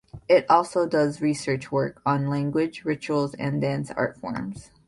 [0.27, 4.71] It also does research work on language, rituals, and dance art forms.